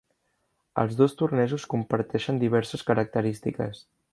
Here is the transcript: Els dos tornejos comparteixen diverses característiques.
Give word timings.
Els 0.83 0.95
dos 1.01 1.13
tornejos 1.19 1.67
comparteixen 1.75 2.43
diverses 2.45 2.87
característiques. 2.91 3.87